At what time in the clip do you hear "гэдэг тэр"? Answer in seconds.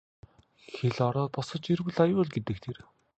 2.35-2.77